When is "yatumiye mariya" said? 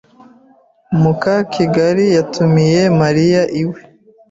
2.17-3.41